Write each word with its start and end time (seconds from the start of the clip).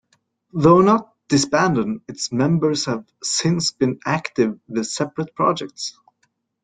Though 0.51 0.81
not 0.81 1.13
disbanded, 1.27 2.01
its 2.07 2.31
members 2.31 2.85
have 2.87 3.05
since 3.21 3.69
been 3.69 3.99
active 4.03 4.59
with 4.67 4.87
separate 4.87 5.35
projects. 5.35 5.93